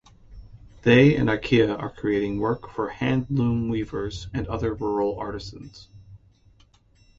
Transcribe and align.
They 0.81 1.15
and 1.15 1.29
Ikea 1.29 1.79
are 1.79 1.91
creating 1.91 2.39
work 2.39 2.67
for 2.71 2.89
hand 2.89 3.27
loom 3.29 3.69
weavers 3.69 4.29
and 4.33 4.47
other 4.47 4.73
rural 4.73 5.15
artisans. 5.19 5.89